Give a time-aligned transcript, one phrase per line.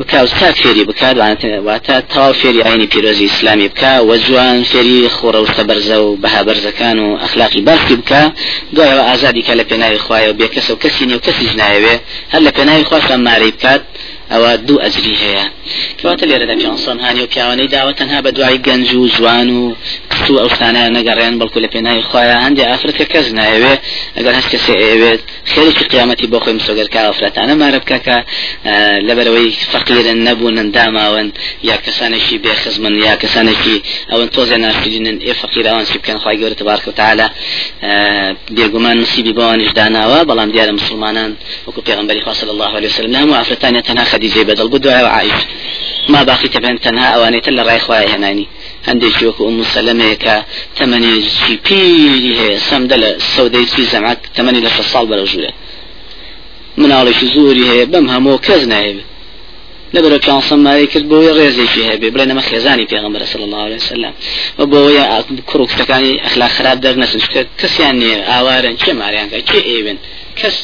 [0.00, 1.16] بکە ئەوستا فێری بکات
[1.68, 6.42] واتە تەواو فێری ئاینی پیرۆزی ئیسلامی بکە وە جوان فێری خۆڕە وستە بەرزە و بەها
[6.48, 8.22] بەرزەکان و ئەخلاقی باشی بکە
[8.74, 11.96] دوایەوە ئازادی کە لە پێناوی خوایە و بێ کەسە و کەسی نیە و کەسیش نایەوێ
[12.32, 13.82] هەر لە پێناوی خواشان مارەی بکات
[14.32, 15.44] ئەوە دوو ئەجری هەیە.
[15.98, 19.62] کەواتە لێرەدا پیانسان هاانی و پیاوانەی داوە تەنها بە دوای گەنج و جوان و
[20.10, 22.40] کست و ئەوستانە نەگەڕێن بەڵکو لە پێناوی خۆیان.
[22.46, 23.74] هەندێک ئافرەتە کەس نایەوێ.
[24.16, 25.20] ئەگەر هەست کەسێ ئەوێت
[25.52, 28.16] خێرێکی قیامەتی بۆ خۆی مسۆگەرکە ئافرەتانە مارە بکە کە
[29.08, 31.28] لەبەرەوەی فەقیرن نەبوونن داماون
[31.70, 33.76] یا کەسانێکی بێخزمن یا کەسانێکی
[34.10, 37.26] ئەوەن تۆزە ناسیدنن ئێ فەقیرەوان چی بکەن خی گەورە تبارک و تعالی
[38.56, 41.30] بێگومان نسیبی بەوانش داناوە بەڵام دیارە مسلمانان
[41.66, 44.04] وەکو پێغمبەری خوا صلی الله عليه وسلم هەموو ئافرەتانە تەنها
[44.48, 45.40] بەدڵ بوو دوای عائش
[46.08, 48.46] ما باقي تبين تەنها ئەوانەی تر لە ڕای خوای هێنانی
[48.88, 50.34] هەندێکی وەکو ئوم سەلەمەیە کە
[50.78, 55.52] تەمەنی چی پیری هەیە سەمدە لە سەودەی چی زەمات تەمەنی لە ساڵ بەرە ژوورێ
[56.80, 59.12] مناڵێکی زۆری هەیە بەم هەموو کەس نایبێت
[59.94, 64.12] لەبەر پێسە ماری کرد بۆی ڕێزێکی هەبێ بڵێ نەمە خێزانی پێغمبەر صلی الله عليه وسلم.
[64.58, 64.98] و بۆی
[65.50, 67.20] کوڕکتەکانی ئەخلا خراپ دەرنەسن
[67.60, 69.98] کەسیان نییە ئاوارن چێ ماریانکە چێ ئێوێن
[70.40, 70.56] کەس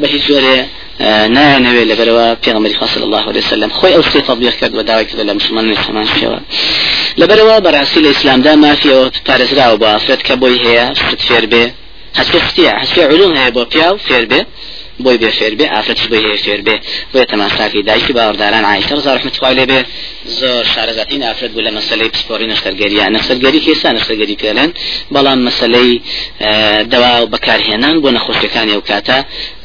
[0.00, 0.58] بە هیچ جۆرێ
[1.00, 3.70] نایەنەوێ لەبەرەوە پێغمبەری خاص الله عليه وسلم.
[3.78, 6.38] خۆی ئەو سێ تطبیق کرد و داوای کرد لە مسلمانانی هەمان شێوە
[7.20, 10.86] لەبەرەوە بەڕاستی لە ئیسلامدا مافیەوە پارێزراوە بۆ ئافرەت کە بۆی هەیە
[11.26, 11.64] فێر بێ.
[12.18, 14.40] هەسپێ فتیە هەسپێ علوم هەیە بۆ پیا و فێر بێ.
[15.04, 16.76] بۆی بێ فێر بێ ئافرەتش بۆی هەیە فێر بێ
[17.12, 19.80] بۆیە تەماشاکی دایکی باوەڕداران عیشە ڕزا ڕحمەتی خوای لێ بێ.
[20.40, 24.70] زۆر شارەزاتین ئافرەت بوو لە مەسلەی پسپۆری نەختەرگەریە نەختەرگەری کێسا نەختەرگەری پێڵێن
[25.14, 25.92] بەڵام مەسلەی
[26.92, 29.18] دەوا و بەکارهێنان بۆ نەخۆشیەکانی ئەو کاتە.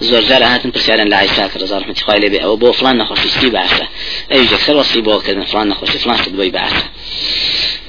[0.10, 2.96] زۆر جار هاتن پرسیارن لە عیشا کە ڕزا ڕحمەتی خوای لێ بێ ئەوە بۆ فلان
[3.02, 3.86] نەخۆشیستی باشە
[4.32, 6.84] ئەوی جەکسەر وەسی بۆ کردن فلان نەخۆشی فلان شت بۆی باشە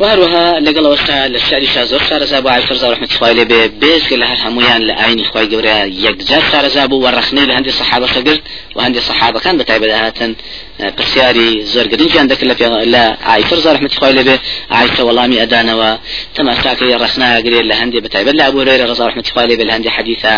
[0.00, 4.16] وهروها لەگەڵ ئەوستا لە شاری شا زۆر شارەزا بۆ عیفرزا ڕحمەتی خوای لێ بێ بێزگە
[4.22, 8.42] لە هەر هەمویان لە ئاینی خوای گەورە یەکجار شارەزا بوو وەڕەخنەی لە هەندێک سەحابە شەگرت
[8.76, 10.32] و هەندێک سەحابەکان بە تایبەت هاتن
[10.96, 12.56] پرسیاری زۆر گرنجیان دەکرد لە
[12.94, 14.36] لە عیفرزا ڕحمەتی خوای لێ بێ
[14.78, 15.90] عیفە وەڵامی ئەدانەوە
[16.36, 19.90] تەماشاکەی ڕەخناگرێت لە هەندێک بە تایبەت لە ئەبوو هريرة رضا رحمة الله عليه بل هندي
[19.96, 20.34] حديثا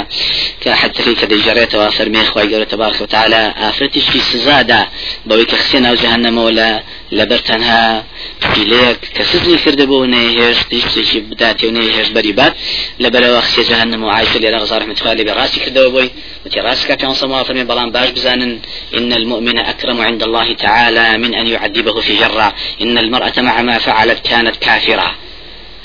[0.62, 3.54] كحدثي كدي جريت وفرمي خوي جورة تبارك وتعالى.
[3.68, 4.88] آفرتش في سزادة
[5.26, 6.38] بوي كخسينا وجهنم
[7.18, 8.04] لبرتنها
[8.72, 12.54] لێک کە سزنی کرده بۆ نەهێش تیشتێکی بداتێ و نەهێش بەری بات
[13.02, 16.08] لەبەرەوە خسێ جهنم و عیش لێرە غزار رحمة لێ ڕاستی کردەوە بۆی
[16.44, 18.52] وتی ڕاستکە پێ سەما فەرمێ بەڵام باش بزانن
[18.98, 22.54] إن المؤمن أكرم عند الله تعالى من أن يعذبه في جرة.
[22.82, 25.14] إن المرأة مع ما فعلت كانت كافرة.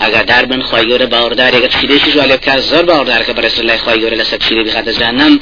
[0.02, 4.18] ئاگادار بن خی گەورە باوەڕدارێکە پشیرێکی جوال لێ بکات زۆر باوەڕدارکە بەڕێز لای خی گەورە
[4.22, 5.34] لەسەر پشیرێ بخاتە جانم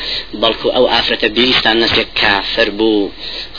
[0.41, 3.11] بەڵکو ئەو ئافرەتە بیستان نسێک کافر بوو.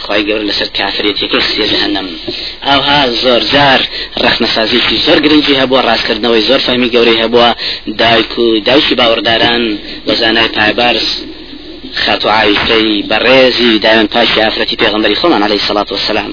[0.03, 2.09] خی گەور لەسەر کافرێتێکی سێ جهنم
[2.69, 3.81] ئەوها زۆر جار
[4.23, 7.51] ڕخنەسازیی زۆر گرنگی هەبووە ڕاستکردنەوەی زۆر فەرمی گەورەی هەبووە.
[8.01, 9.63] دایک و داوکی باوەڕداران
[10.09, 11.09] وەزانای پایبارس
[12.05, 16.33] خاتو عیسەی بەڕێزی دایان پاشی ئافرەتی پێغمبەری خۆمان عليه الصلاة والسلام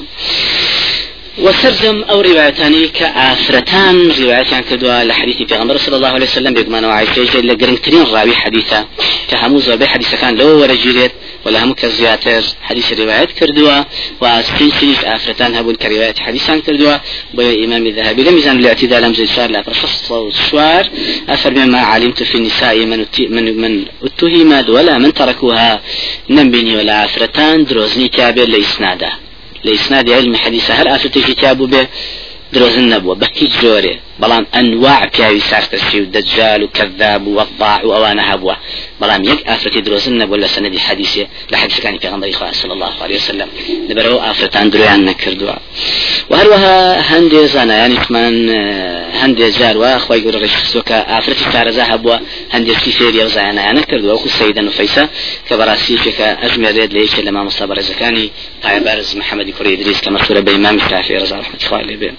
[1.38, 8.04] وسرجم أو روايتاني كافرتان روايتان كدوا لحديث پیغمبر صلى الله عليه وسلم بيقمان وعيشة لقرنترين
[8.04, 8.88] راوي حديثا
[9.30, 11.12] كهمو زوبي حديثا كان لو ورجيريت
[11.46, 13.84] ولا هم كزياتر حديث روايات كردوا
[14.22, 16.96] واسكين سنيش افرتان هبون كروايات حديثان كردوا
[17.34, 19.64] بو امام الذهبي لم يزن الاعتدال لم زي شار لا
[20.50, 20.90] شوار
[21.30, 23.06] افر مما علمت في النساء من
[23.36, 25.82] من من اتهمت ولا من تركوها
[26.30, 29.23] نم ولا افرتان دروزني كابر لإسناده
[29.64, 30.72] لإسناد علم حديث.
[30.72, 31.88] هل أسوتي كتاب به
[32.54, 38.58] دروزن نبوة بكي جوري بلان أنواع بياوي سارتشي ودجال وكذاب ووضاع وأوانا هبوة
[39.02, 43.48] بلان يك آفرتي دروزن نبوة لسندي حديثة لحديث كان في غنبري صلى الله عليه وسلم.
[43.90, 45.54] نبرو آفرتان درويان نكردوا
[46.30, 48.50] وهروها هندي زانا يعني كمان
[49.22, 52.20] هندي جار واخوي يقول رشخصوك آفرتي كارزا هبوة
[52.54, 55.10] هندي كيفير يوزانا يعني كردوا وكو سيدا نفيسا
[55.50, 58.30] كبراسي فيك أجمع ريد ليش لما مصابر زكاني
[58.64, 62.14] بارز محمد كوري إدريس كمشهور بإمام الشافعي رضا رحمة الله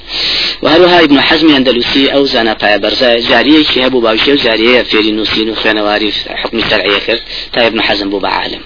[0.62, 5.12] وهروها ابن حزم أندلسي نووسی ئەو زانە پایە بەرزە جاریەکی هەبوو باوشێ و جاریەیە فێری
[5.18, 6.10] نووسین و خوێنەواری
[6.42, 7.22] حکمی شەرعیە کرد
[7.52, 8.62] تا ابن حزم بوو بعالم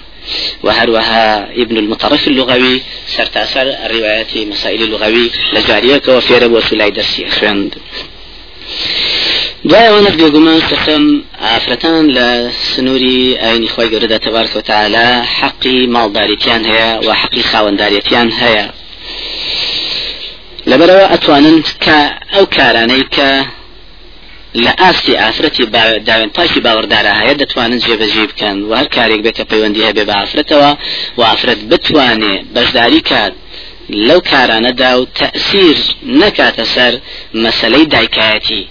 [0.63, 1.25] وهروها
[1.63, 2.81] ابن المطرف اللغوي
[3.15, 7.71] سرتاسر الروايات مسائل اللغوي لجارية وفير وسلاي درسي خوند
[9.69, 11.05] دوایەوەنە بێگومان سەخم
[11.45, 12.27] ئافرەتان لە
[12.71, 15.07] سنووری ئاینی خۆی گەورەدا تەبارکە و تعالا
[15.39, 18.65] حەقی ماڵداریتیان هەیە و حەقی خاوەنداریەتیان هەیە.
[20.69, 21.99] لەبەرەوە ئەتوانن کە
[22.33, 23.29] ئەو کارانەی کە
[24.65, 25.65] لە ئاستی ئافرەتی
[26.07, 28.57] داوێن پاکی باوەڕدارە هەیە دەتوانن جێبەجێ بکەن.
[28.69, 30.71] و هەر کارێک بێت کە پەیوەندی هەبێ بە ئافرەتەوە
[31.17, 33.33] و ئافرەت بتوانێ بەشداری کات
[34.07, 35.77] لەو کارانەدا و تەسیر
[36.21, 36.93] نەکاتە سەر
[37.43, 38.63] مەسلەی دایکایەتی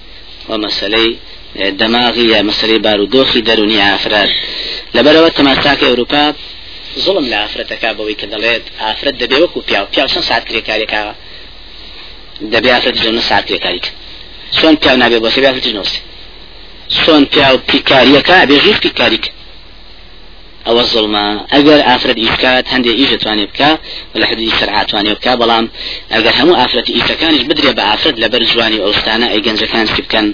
[0.48, 1.10] و مەسلەی
[1.80, 4.30] دەماغی یا مەسلەی بارودۆخی دەرونی ئافراد
[4.96, 6.24] لەبەرەوە تەماساکە ئەوروپا
[7.04, 11.02] زڵم لە ئافرەتەکە بەوەی کە دەڵێت ئافرەت دەبێ وەکو پیا پیا چەند ساعت کرێکارێکا
[13.02, 13.90] ژەونە ساعت کرێکاریکە
[14.56, 16.00] چۆن پیا نابێ بۆ ئافرەتی نووسێ
[17.02, 19.30] چۆن پیا و پیکاریەکە بێ ژوور پیکاریکە
[20.68, 21.26] ئەوە زڵمە.
[21.54, 23.70] ئەگەر ئافرەت ئیسکات هەندێک ئیش دەتوانێت بکە
[24.20, 25.66] لە حدی سەرعاتوانێ بکە بەڵام
[26.14, 30.26] ئەگەر هەموو ئافرەتی ئیسەکانیش بدرێ بە ئافرەت لەبەر جوانی ئەوستانە ئەی گەنجەکان چی بکەن؟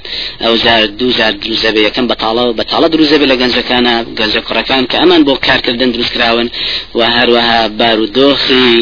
[0.42, 5.34] ئەو زار دوزار دروزەبێ یەکەم بەتاڵە بەتاڵە دروزەبێ لە گەنجەکانە گەنجە کوڕەکان کە ئەمان بۆ
[5.46, 6.48] کارکردن دروستکراون
[6.98, 8.72] و هەروەها بارودۆخی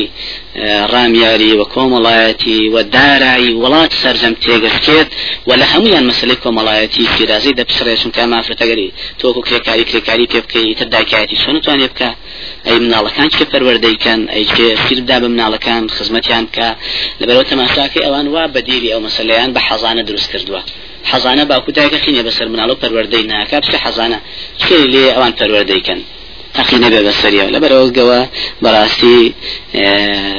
[0.92, 5.08] ڕامیاری و کۆمەڵایەتی و دارایی وڵات سەرجەم تێگەشتێت
[5.48, 8.92] و لە هەمویان مەسلەی کۆمەڵایەتی پیرازی دەپسڕێشن کە مافرەتەگەری.
[9.20, 12.10] تۆکو کرێکاری کرێکاری پێ بکەی تر داکایەتی چۆن توانێ بکە.
[12.66, 14.44] ئەی مناڵەکان چ پەروەردەیکەن ئەی
[14.84, 16.68] سیردا بە مناڵەکان خزمەتیان بکە؟
[17.20, 20.60] لەبەرەوە تەماشاکەی ئەوان وا بەدیری ئەو مەسلەیان بە حەزانە دروست کردووە.
[21.10, 24.18] حەزانە باکوتایکە خینێ بەسەر مناڵە پەروەردەی ناکە بچ حەزانە.
[24.62, 26.00] چێ لێ ئەوان پەروەردەیکەن؟
[26.56, 28.20] تەقی نەبێ بەسەریەوە لەبەرەوە گەوە
[28.62, 29.20] بەڕاستی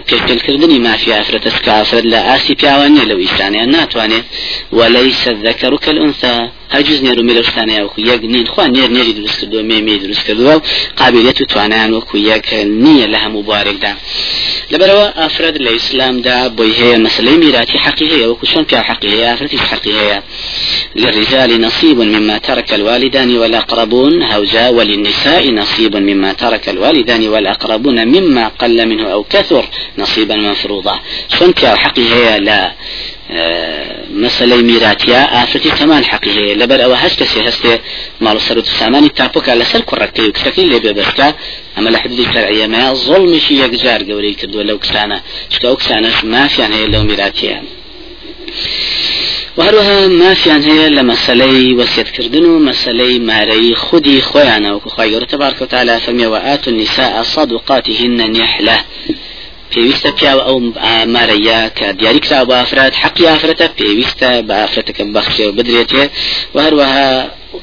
[0.07, 4.25] پێکردنی مافی ئافرەتە سکافرەت لە ئاسی پیاوە نیە لەو ئیسانیان ناتوانێت
[4.77, 6.33] وەلەی سەدەکەڕ کە ئەنسا
[6.75, 8.45] هەجز نێر و ملەشتانەیە وەکو یەک نین.
[8.53, 10.61] خوا نێر نێری دروست کردو مێمێ دروست کردووە و
[10.99, 12.47] قابلیت و توانیان وەکو یەک
[12.83, 13.93] نییە لە هەموو بوارێکدا
[16.79, 20.19] هەیە مەسلەی میراتی حەقی هەیە وەکو چۆن پیا حەقی هەیە ئافرەتی حەقی هەیە
[20.95, 28.87] للرجال نصيب مما ترك الوالدان والأقربون هوجا وللنساء نصيب مما ترك الوالدان والأقربون مما قل
[28.87, 29.65] منه أو كثر
[29.97, 30.99] نصيبا مفروضا.
[31.39, 32.71] شون بيا حقي هي لا.
[34.23, 37.73] مەسلەی میراتیا ئافرەتی تەمان حەقی هەیە لەبەر ئەوە هەست کەسێ هەستێ
[38.25, 41.27] ماڵ سەر و سامانی تاپۆکە لەسەر کوڕەکەی و کچەکەی لێ بێبەستە
[41.75, 45.17] ئەمە لە حدودی شەرعیەمە زۆڵمیشی یەکجار گەورەی کردووە لەو کسانە
[45.51, 47.57] چکە ئەو کسانەش مافیان هەیە لەو میراتیە
[49.57, 55.61] وهروها مافیان هەیە لە مەسلەی وەسیەتکردن و مەسلەی مارەی خودی خۆیانە وەکو خی گەورە تبارکە
[55.61, 58.77] و تعالی فەرمیەوە ئات النساء صدقاتهن نحلة.
[59.73, 60.57] پێویستە پیاوە ئەو
[61.15, 66.03] مارەیە کە دیاری کرا بە ئافراد حەقی ئافرەتە پێویستە بە ئافرەتەکە بەخشێ بدرێتێ.
[66.55, 66.59] و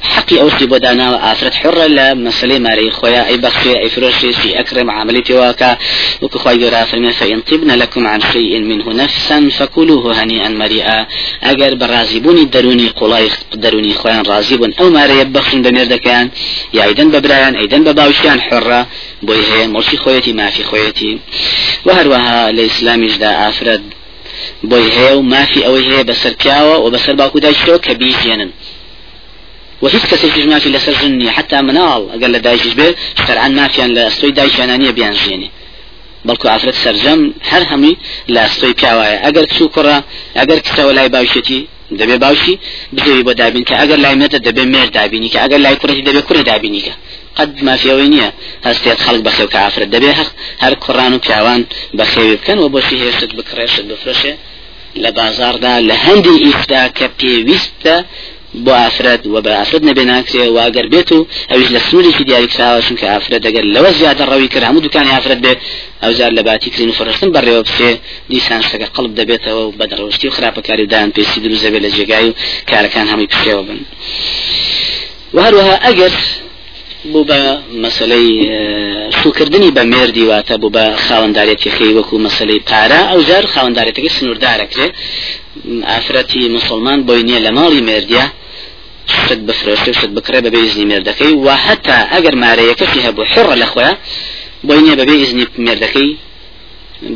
[0.01, 4.91] حقي أوصي بدانا آفرت حرة لا مسألة ماري خويا أي بخشي أي فروشي في أكرم
[4.91, 5.77] عملية واكا
[6.21, 11.07] وكخوي جرا فرمي فإن طبن لكم عن شيء منه نفسا فكلوه هنيئا مريئا.
[11.43, 16.29] أجر برازبوني دروني قلاي دروني خويا رازبون أو ماري يبخشون بمردكان.
[16.73, 18.87] يا أيضا ببرايان أيضا بباوشيان حرة
[19.21, 21.19] بوي هي مرشي خويتي ما في خويتي
[21.85, 23.83] وهروها الإسلام جدا آفرد
[24.63, 27.15] بۆی هەیە و مافی ئەوەی هەیە بەسەر پیاوە و بەسەر
[29.83, 32.87] وهیچ کەسێکیش مافی لەسەر ژن نیە حتا مناڵ ئەگەر لە دایشش بێ
[33.25, 35.49] شەرعان مافیان لە ئەستۆی دایشانانیە بیان ژێنێ
[36.27, 37.95] بەڵکو ئافرەت سەرجەم هەر هەمووی
[38.33, 39.97] لە ئەستۆی پیاوایە ئەگەر کچ و کوڕە
[40.39, 41.59] ئەگەر کچەوە لای باوشێتی
[41.99, 42.55] دەبێ باوشی
[42.95, 46.21] بزەوی بۆ دابین کە ئەگەر لای مێتە دەبێ مێر دابینی کە ئەگەر لای کوڕەتی دەبێ
[46.27, 46.43] کوڕی
[47.37, 48.29] قد مافیەوەی نییە
[48.67, 50.29] هەستێت خەڵک بەخێو کە ئافرەت دەبێ هەق
[50.63, 51.61] هەر کوڕان و پیاوان
[51.97, 54.33] بەخێوی بکەن و بۆشی هێشت بکڕێشت بفرەشێ
[55.03, 55.95] لە بازاردا لە
[58.65, 62.49] بۆ ئافرەت و بە ئافرەت نەبێ ناکرێ و ئەگەر بێت و ئەوش لە سنوورێکی دیاری
[62.53, 65.53] کراوە چونکە ئافرەت دەگەر لەوە زیاتر ڕەوی کرد هەموو دوکانی ئافرەت بێ
[66.03, 67.91] ئەو جار لە باتی کرین و فڕستن بەڕێوە بسێ
[68.31, 72.33] دیسان شتەکە قەڵب دەبێتەوە و بەدڕۆشتی و خراپەکاری دایان پێسی دروست دەبێت لە جێگای و
[72.69, 73.79] کارەکان هەمووی پشێوە بن.
[75.33, 76.13] و هەروەها ئەگەر
[77.05, 77.41] بوو بە
[77.83, 78.29] مەسلەی
[79.23, 83.01] سوکردنی بە مێردی واتە بوو بە خاوەنددارێتیەکەی وەکو مەسلەی پارە.
[83.11, 84.87] ئەو جار خاوەنددارێتەکەی سنووردارەکرێ.
[85.91, 88.25] ئافرەتی مسلمان بۆی نییە لە ماڵی مێردە
[89.13, 91.33] شت بفرۆشت شت بکرێ بەبێ ئیزنی مێردەکەی.
[91.45, 93.97] و هەتا ئەگەر مارەیەکەی هەبوو حڕە لە خۆیان
[94.67, 96.09] بۆی نییە بەبێ ئیزنی مێردەکەی.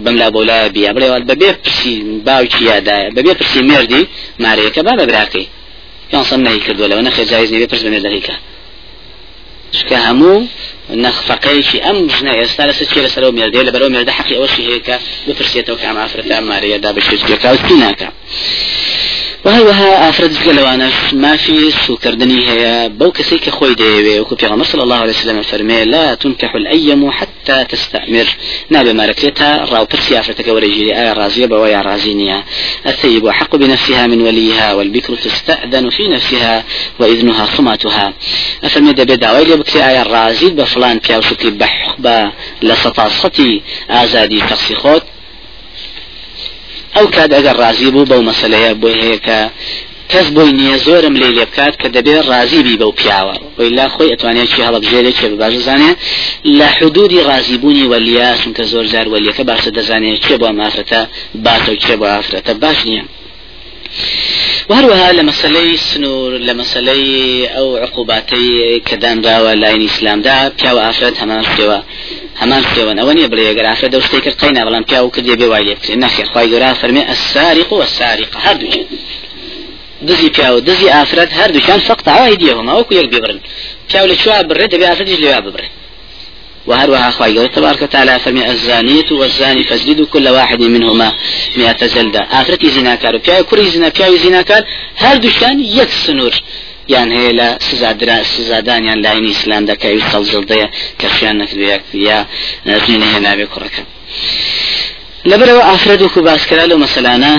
[0.04, 0.92] بەملا بۆلا بیا.
[0.96, 1.94] بڵێوە بەبێ پرسی
[2.28, 4.04] باوکی یادایە؟ بەبێ پرسی مێردی
[4.44, 5.48] مارەیەەکە با بە براکەی.
[6.14, 8.36] یانسەم نهی کردو لەوە نەخێ جایز نیبێ پرس بە مێردەکەیکە
[9.80, 10.48] شکە هەموو
[11.04, 14.96] نەخفەقەیەکی ئەم ژنە ئێستا لەسەر چێ لەسەرەوە مێردێ لەبەرەوە مێردە حەقی ئەوەشی هەیە کە
[15.28, 16.90] بپرسێتەوە کە ئەم ئافرەتە مارەیەدا
[19.46, 24.96] وهروها افرد جلوانا ما في سوكردني هي بو كسيك خوي ديوي وكو في صلى الله
[24.96, 28.28] عليه وسلم فرمي لا تنكح الأيم حتى تستأمر.
[28.70, 32.44] نابي ماركتها راو برسي افرتك ورجلي اي رازية بويا رازينيا.
[32.88, 36.64] الثيب حق بنفسها من وليها والبكر تستأذن في نفسها
[37.00, 38.14] وإذنها صماتها
[38.64, 45.04] أفرمي دبي دعوي لي بكري اي رازي بفلان شكي بحقبة لسطاستي آزادي تقسيخوت
[46.96, 49.40] ئەو کات ئەگەر ڕازی بوو بەو مەسلەیە بۆ هەیە کە
[50.12, 53.36] کەس بۆی نییە زۆرم لێ لێ بکات کە دەبێت ڕازیبی بەو پیاوە.
[53.60, 55.92] ویلا خۆی ئەتوانێت چی هەڵبژێرێک کێ باش زانێ؟
[56.58, 61.02] لە حدودی ڕازیبوونی وەلیا چونکە زۆر جار وەلیەکە باشە دەزانێت چێ بۆ مافرەتە
[61.46, 63.06] باتە چێ بۆ ئافرەتە باش نییە.
[64.70, 67.00] وهروها لمسألة سنور لمسألة
[67.48, 71.80] أو عقوباتي كدان راوة لاين إسلام دا بياو آفرت همان سوا
[72.42, 76.56] همان سيوان أوني بلي يقرأ فرد وشتيك القينا بلان بياو كدي بواي ليك نخير خواهي
[76.56, 78.40] قرأ فرمي السارق والسارقة.
[78.40, 78.68] هردو
[80.02, 83.40] دزي بياو دزي آفرد هردو كان فقط عوايديهما وكو يك ببرن
[83.94, 85.70] بياو لشوا برد بي آفرد يجلوا ببرن
[86.68, 91.12] وهروها خواهي تبارك وتعالى فرمي الزانية والزاني فاسجدوا كل واحد منهما
[91.58, 92.20] مئة زلدة.
[92.32, 94.64] آخرتي زناكار بياو كوري زنا بياو زناكار
[94.98, 96.34] هر دوشان يك سنور.
[96.94, 100.68] یان هەیە لە سزادرا سزادانیان لاینی ئیسلام دەکەوی سەڵزڵدەیە
[101.02, 102.20] کەشیان نەکردوێت یا
[102.70, 103.84] نزمینە هێناوێ کوڕەکە.
[105.30, 107.34] لەبەرەوە ئافرەد وکو باسکرا لەو مەسەلانە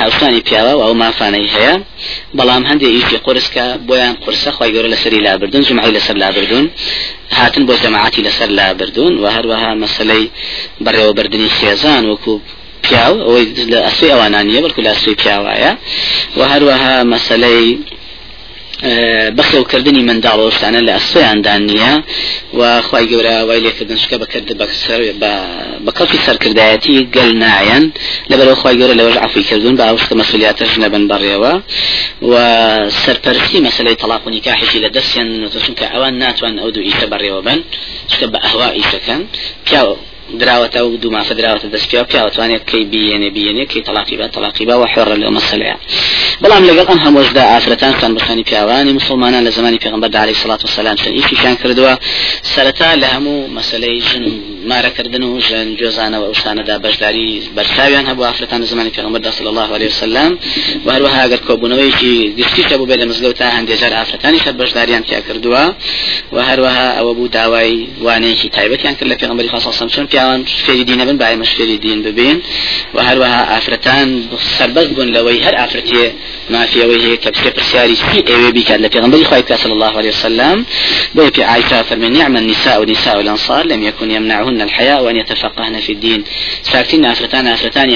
[0.00, 1.74] هاوسانی پیاوە و ئەو مافانەی هەیە.
[2.38, 6.64] بەڵام هەندێک ئیشی قرسکە بۆیان قرسە خی گەورە لەسەری لابردون جمعی لەسەر لابردون
[7.38, 10.24] هاتن بۆ جەماعەتی لەسەر لابردون و هەروەها مەسلەی
[10.84, 12.34] بەڕێوەبردننی خێزان وەکو
[12.84, 15.72] پیاو ئەوەی لە ئەسوی ئەوانانیە بەڵکو لە ئەسوی پیاوایە.
[16.38, 17.78] و هەروەها مەسلەی
[19.38, 21.94] بەخێوکردنی منداڵۆشتانە لە ئەسویاندان نییە
[22.58, 24.48] و خی گەورە وای لێکردن شکە بەکرد
[25.86, 27.84] بە کەفی سەرکردایەتی گەل نایەن
[28.30, 31.52] لەبەرەوە خی گەورە لەوەش عفی کردوون بە ئەوشکە مەسولیاتش نەبن بەڕێوە
[32.30, 32.34] و
[33.02, 35.28] سەرپەرستی مەسلەی تەلاقونی کاحێکی لە دەستیان
[35.64, 37.58] چونکە ئەوان ناتوان ئەو دوو ئیشە بەڕێوە بن
[38.12, 39.20] شکە بە ئەهوا ئیشەکەن.
[39.66, 39.96] پیاوە
[40.40, 44.66] دراوەتە و دوو مافە دراوەتە دەست پیا پیاوەتوانێت کەی بینێ بینێ کەی تەلاقی بە تەلاقی
[44.68, 45.76] بە و حێڕە لەو مەسلەیە
[46.42, 50.96] بەڵام لەگەڵ ئەم هەمۆشدا ئافرەتان تان بخانی پیاوانی مسلمانان لە زمانی پێغمبەر عليه الصلاة والسلام
[51.00, 51.92] چەند ئیشیشان کردووە
[52.52, 54.24] سەرەتا لە هەموو مەسلەی ژن
[54.70, 60.30] مارەکردن و ژن جۆزانەوە ئەوشانەدا بەشداری بەرچاویان هەبوو ئافرەتان زمانی پێغمبەر صلى الله عليه وسلم.
[60.86, 65.64] و هەروەها ئەگەر کۆبوونەوەیکی گشتیشە بوو بێ لە مزگەوتا هەندێجار ئافرەتانی شەر بەشداریان تیا کردووە.
[66.34, 67.72] و هەروەها ئەوە بوو داوای
[68.06, 71.98] وانەیەکی تایبەتیان کرد لە پێغمبەری خاص صلى الله پیاوان فێری دینە بن باە مەشفێری دین
[72.06, 72.36] ببین.
[72.94, 74.08] و هەروەها ئافرەتان
[74.58, 76.04] سربەست بوون لەوەی هەر ئافرەتێ
[76.54, 80.56] مافیەوەی هەیە کە بچێ پرسیاری سی ئێوێ بیکات لە پێغمبەری خی صلى الله عليه وسلم.
[81.16, 85.92] بۆ پێ عیسا فەرمی نعم النساء ونساء الأنصار لم يكن يمنعهن الحياء وأن يتفقهن في
[85.92, 86.24] الدين.
[86.62, 87.04] ساكتين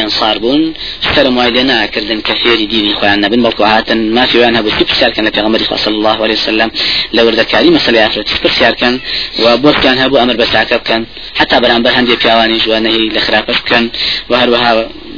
[0.00, 0.74] ئەنصار بوون
[1.06, 5.24] شتەرم وای لێ ناکردن کە فێری دینی خۆیان نەبن بەڵکو هاتن مافیوان هەبوو سی پرسیارکەن
[5.28, 6.70] لە پێغمبەری صلى الله عليه وسلم.
[7.16, 8.94] لە وردەکاری مەسەلەی ئافرەتی پرسیارکەن
[9.42, 11.02] و بۆکان هەبوو ئەمر بەساکە بکەن
[11.40, 13.84] حتا بەرامبەر هەندێک پیاوانی جوانەی لە خراپە بکەن
[14.30, 14.72] و هەروەها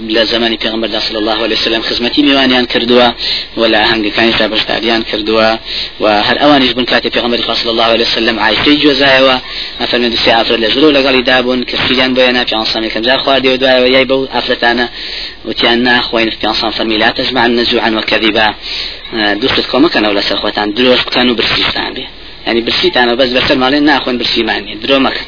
[0.08, 3.08] لە زمانی پێغمبەر صلی الله عليه وسلم خزمەتی میوانیان کردووە
[3.56, 5.58] ولا هەنگەکانی تا بەشداریان کردووە
[6.00, 9.36] و هەر ئەوانیش بن کاتی پێغمبەر صلی الله عليه وسلم عایشەی جۆزایەوە.
[9.80, 13.48] ئەفەرمێن سێ ئافرەت لە ژرو لەگەڵی دابوون کە سییان بۆیە نا پیانسان یەکەم جار خواردی
[13.48, 14.86] و دوایەوە یای بەو ئافرەتانە
[15.48, 18.48] وتیان ناخۆین پیانسان فەرمی لا تجمع النزوعا وكذبا
[19.42, 22.21] دوستت کۆمەکەنەوە لەسەر خۆتان درۆست بکەن و برسیستان بێ.
[22.46, 25.20] يعني برسيتانا بس بس مالين ناخون برسي معني درو مكن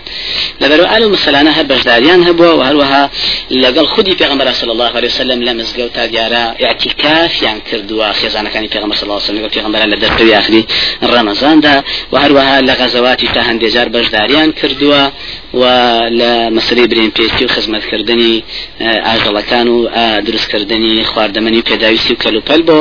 [0.60, 3.10] لبرو قالوا مثلا هب بجداريان هبوا وهروها
[3.50, 8.48] لقال خدي في غمر صلى الله عليه وسلم لمس قوتا ديارا اعتكاف يعني كردوا خيزانا
[8.48, 10.66] كان في غمر صلى الله عليه وسلم في غمر لدرت اخري
[11.02, 15.10] رمضان ده وهروها لغزواتي تهان ديجار بجداريان كردوا
[15.54, 18.42] ولا مسری برین پێستی و خزمەتکردنی
[18.80, 19.88] ئاژەڵەکان و
[20.20, 22.78] دروستکردنی خواردەمەنی و پێداویستی و کەلوپەل بۆ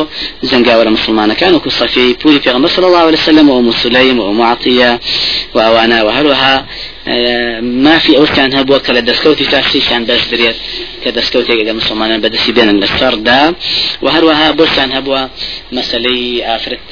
[0.50, 3.62] زەنگاوەرە مسلمانەکان وکو سەفی پوری پێغمبەر صلی الله عليه وسلم و
[4.32, 5.00] مسلیم
[5.56, 6.60] و معطیە
[7.08, 10.56] و ئەوانە و هەروەها مافی ئەو کان هەبووە کە لە دەستکەوتی تاشتیشان دەستدرێت
[11.04, 13.42] کە دەستکەوتێک لە مسلمانان بەدەستی بێنن لە سەردا
[14.04, 15.22] و هەروەها بۆشان هەبووە
[15.78, 16.88] مەسلەی ئافرەت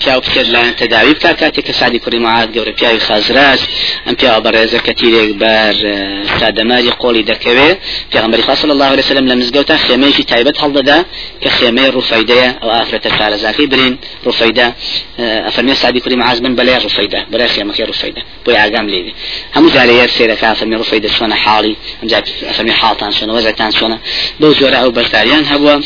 [0.00, 3.60] پیا پسر لایەن تەداوی بکە کاتێک کە سادی کوڕی معاد گەورە پیاوی خازراز
[4.06, 5.76] ئەم پیاوە بەڕێزە کە تیرێک بەر
[6.40, 7.76] سادەماری قۆڵی دەکەوێت
[8.12, 10.98] پێغمبەری خاص الله عليه وسلم لە مزگەوتا خێمەیەکی تایبەت هەڵدەدا
[11.42, 13.94] کە خێمەی ڕوفەیدەیە ئەو ئافرەتە شارەزاکەی برین.
[14.26, 14.66] ڕوفەیدە
[15.46, 19.12] ئەفەرمێ سادی کوڕی معاز بن بەلای ڕوفەیدە بەلای خێمەکەی ڕوفەیدە بۆی ئاگام لێوێ
[19.56, 21.74] هەموو جارەیە سێرەکە ئەفەرمێ ڕوفەیدە چۆنە حاڵی
[22.50, 23.96] ئەفەرمێ حاڵتان چۆنە وەزەتان چۆنە
[24.40, 25.76] بەو جۆرە ئەو بەشداریان هەبووە.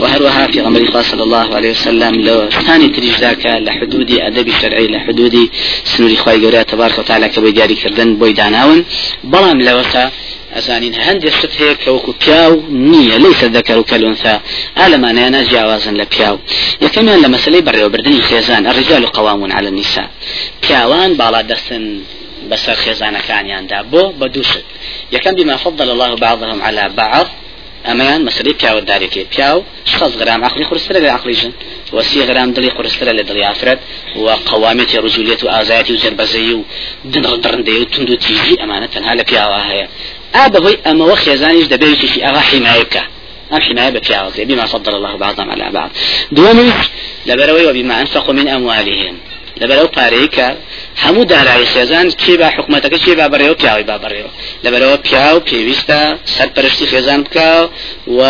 [0.00, 2.34] و هەروەها پێغمبەری خوا صلی الله عليه وسلم لە
[2.66, 5.50] ثانی تریشدا کە لە حدودی ئەدەبی شەرعی لە حدودی
[5.90, 8.80] سنووری خوای گەورە تبارک و تعالی کە بۆی دیاریکردن بۆی داناون.
[9.32, 10.04] بەڵام لەوەتا
[10.56, 12.52] ئەزانین هەندێک شت هەیە کە وەکو پیاو
[12.90, 14.34] نییە لەیسە دەکەر و کەلونسا
[14.78, 16.36] ئالەمانەیانە جیاوازن لە پیاو.
[16.84, 20.08] یەکەمیان لە مەسلەی بەڕێوەبردننی خێزان الرجال قوامون على النساء.
[20.62, 21.84] پیاوان باڵا دەستن
[22.50, 24.66] بەسەر خێزانەکانیاندا بۆ بە دووشت
[25.14, 27.26] یەکەم بما فضل الله بعضهم على بعض.
[27.88, 29.58] ئەمەیان مەسلەی پیاوەدارێکی پیاو
[29.92, 31.52] شخص غرام عقلی خورسترە لە ژن
[31.92, 33.78] وسی غرام دڵی خورسترە لە دڵی ئافرەت
[34.24, 36.64] و قوامێتی ڕجولیت و ئازایەتی و جربەزەی و
[37.12, 39.86] دڕدڕندەی و تند و تیژی ئەمانە تەنها لە پیاوە هەیە
[40.36, 41.66] ئا بەهۆی ئەمەوە خێزانیش
[42.50, 43.04] حیمایە بکە
[43.52, 45.90] أم حماية بفيعة بما فضل الله بعضهم على بعض.
[46.32, 46.72] دومي
[47.26, 49.14] لبروي وبما أنفقوا من أموالهم.
[49.60, 50.48] لەبەرەو پارەی کە
[51.02, 54.30] هەموو دارایی خێزان چی با حکوومەتەکە چی با بەڕێەوە پیاوی با بەڕێەوە
[54.64, 56.00] لەبەرەوە پیا و پێویستە
[56.34, 57.50] سەرپەرشتی خێزان بکە
[58.16, 58.20] و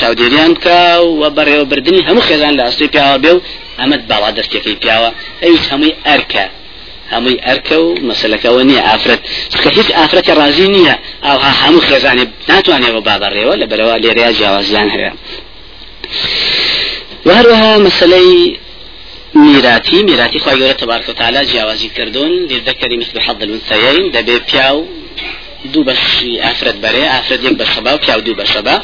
[0.00, 0.80] چاودێریان بکە
[1.20, 3.40] و بەڕێوەبردننی هەموو خێزان لە ئەستی پیاوە بێ و
[3.80, 5.10] ئەمەد باڵا دەستەکەی پیاوە.
[5.42, 6.44] ئەویش هەمووی ئەرکە
[7.12, 9.20] هەمووی ئەرکە و مەسلەکەەوە نییە ئافرەت.
[9.62, 10.94] کە هیچ ئافرەتی ڕازی نییە.
[11.26, 15.12] ئەوها هەموو خێزانێ ناتوانێەوە بابڕێەوە لە بەرەوە لێرەیە جیاوازیان هەیە.
[17.26, 18.32] وهروها مەسلەی
[19.34, 22.32] میراتی میراتی خواهی گەورە تبارک و تعالی جیاوازی کردون.
[22.50, 24.86] للذكر مثل حظ الانثيين دەبێ پیاو
[25.72, 28.76] دوو بەشی ئافرەت بەرێ ئافرەت یەک بەشەبا و پیاو دوو بەشەبا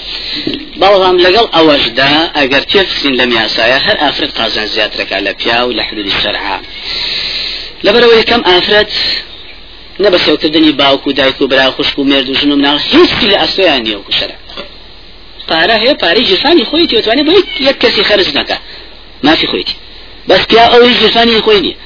[0.80, 5.82] بەڵام لەگەڵ ئەوەشدا ئەگەر تێفسین لە میاسایە هەر ئافرەت قازان زیاترەکە لە پیا و لە
[5.88, 6.58] حدودی شەرعا
[7.84, 8.92] لەبەرەوە یەکەم ئافرەت
[10.04, 13.36] نەبەسێوکردنی باوکو و دایک و برا خوشک و مێرد و ژن و مناڵ هیچی لە
[13.42, 14.38] ئەسویان نیە و شەرع
[15.48, 17.34] پارە هەیە پارەی جرفانی خۆی توێتوانێت بۆ
[17.68, 18.56] یەک کەسی خەرج نەکە
[19.26, 19.76] مافی خۆیتی
[20.28, 21.76] بس تيا أو هيج لساني خويني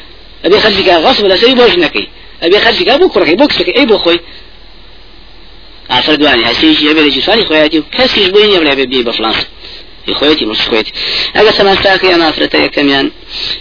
[0.44, 2.08] أبي خلفك غصب لا سي بوجنكي
[2.42, 4.20] أبي خلفك أبو كركي بوكسك أي بو خوي
[5.90, 9.36] آخر دواني هسيش يبي لجي ساني خوياتي كسيش بوين يبلع ببني بفلانس
[10.12, 10.92] خويتي مش خويتي
[11.36, 13.10] أجا سمان ساقي أنا أفرتا يكميان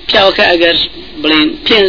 [0.07, 0.75] پیاوەکە ئەگەر
[1.23, 1.79] بڵین پێ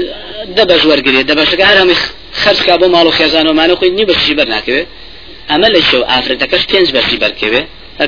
[0.57, 1.97] دەبەش وەرگێت دەبەشەکە هەرمی
[2.43, 4.87] خرجکە بۆ ماڵ و خێزانەمانە خۆی نی بەشی بەر ناکەوێت
[5.51, 7.63] ئەمە لە شێو ئافرەتەکەش پێنج بەشی بەرکەوێ.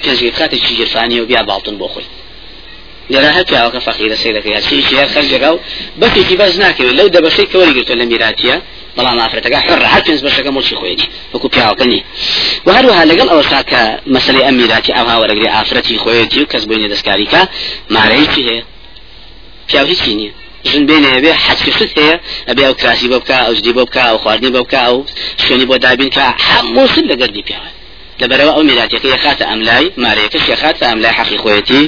[0.04, 2.06] پێنج خاتی چی گرفانی و بیا باڵتن بۆ خۆی.
[3.12, 5.59] لەرا هەر پیاوەکە فەقیرە سیرەکەی هەچی هەر خەرجەکە و
[6.00, 8.57] بەشێکی بەرز ناکەوێت لەو دەبەشەی کە وەرگرتو لە میراتیە
[8.97, 12.00] بەڵام ئافرەتەکە حڕ هەر پێنج بەشەکە مڵشی خۆیەتی وەکو پیاوەکە نی
[12.67, 13.83] و هەروەها لەگەڵ ئەوەسا کە
[14.14, 17.40] مەسلەی ئەم میراتی ئەوها وەرەگری ئافرەتی خۆیەتی و کەس بووینە دەستکاریکە
[17.95, 18.62] مارەیەکی هەیە
[19.69, 20.33] پیاو هیچی نییە
[20.71, 22.17] ژن بێنێ بێ حەچکشت هەیە
[22.49, 24.97] ئەبێ ئەو کراسی بۆ بکە ئەو جدی بۆ بکە ئەو خواردنی بۆ بکە ئەو
[25.43, 27.71] شوێنی بۆ دابین کە هەموو سن لەگەردی پیاوە
[28.22, 31.84] لەبەرەوە ئەو میلاتەکە یخاتە ئەملای مارەیەکەش یخاتە ئەملای حەقی خۆیەتی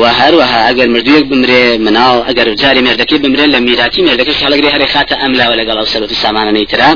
[0.00, 4.86] و هەروەها ئەگەر مردوویەک بمرێ مناڵ ئەگەر جاری مێردەکەی بمرێ لە میراتی مێردەکەش هەڵگری هەرێ
[4.94, 6.90] خاتە ئەملاوە لەگەڵ ئەو سەرەتی سامانە نەیترا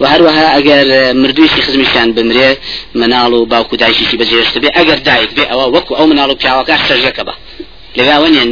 [0.00, 0.86] و هەروەها ئەگەر
[1.22, 2.50] مردوویشی خزمیشیان بمرێ
[3.00, 6.74] مناڵ و باوکو دایشی بەجێشت بێ ئەگەر دایک بێ ئەوە وەکو ئەو مناڵ و پیاوەکە
[6.88, 7.34] سەرژەکە بە
[7.98, 8.50] لەگاوەنیان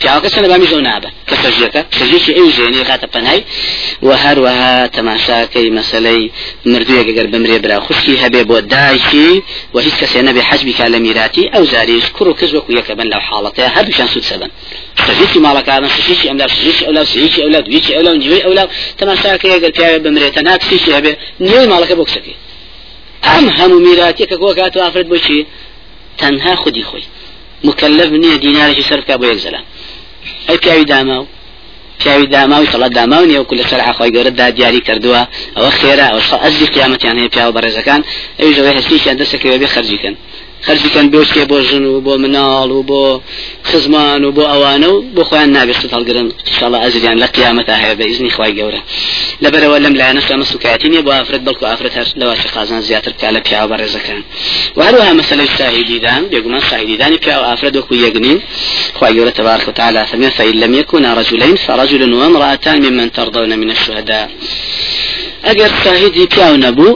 [0.00, 3.40] پیاوەکە سەر بامی زەو نابە کە سەرژەکە سەرژێکی ئەو ژێنی خاتە پەنای
[4.06, 6.22] و هەروەها تەماشاکەی مەسلەی
[6.72, 7.78] مردوویەک گەر بمرێ برا.
[7.86, 9.30] خوشکی هەبێ بۆ دایکی
[9.74, 12.92] و هیچ کەسێ نەبێ حەجبی کا لە میراتی ئەو زاریش کوڕ و کەس وەکو یەکە
[12.98, 14.50] بن لەو حاڵەتەیە هەردووشان سوود سەبن
[15.06, 15.90] سەجێکی ماڵەکانن
[26.18, 26.84] تەنها خودی
[27.68, 29.64] مكلف نییە دینارێکی سەرکە بۆ یەک زەلام
[30.48, 31.26] ئەی پیاوی داما و
[32.00, 35.22] پیاوی داما و سەڵات داما و نیە کل سەر ئاخوای گەورەدا دیاری کردووە
[35.56, 38.00] ئەوە خێرا ئەو ئەزی قیامەتیان هەیە پیاوە بەڕێزەکان
[38.38, 40.14] ئەوی ژەوەی هەستیشیان دەستەکەوێ بێ خەرجیکەن
[40.66, 43.02] خەرجیکەن بۆشتێ بۆ ژن و بۆ مناڵ و بۆ
[43.70, 46.28] خزمان و بۆ ئەوانە و بۆ خۆیان نابێت هەڵگرن.
[46.56, 48.80] شڵە ئەزریان لە قیامەتا هەیە بە ئیزنی خی گەورە.
[49.44, 53.28] لەبەرەوە لەم لایەنە ئەمە سوکایەتی نیە بۆ ئافرەت بەڵکو ئافرەت هەر لەواشی قازان زیاتر کا
[53.36, 54.20] لە پیاوە بەڕێزەکان
[54.76, 58.38] و هەروەها مەسەلەی شاهیدیدان بێگومان شاهیدیدانی پیاوە ئافرەت وەکو یەگنین.
[58.98, 64.28] خی گەورە تبارك وتعالى فمن فإن لم يكونا رجلين فرجل وامرأتان ممن ترضون من الشهداء.
[65.44, 66.88] أجر شاهدي بياو نبو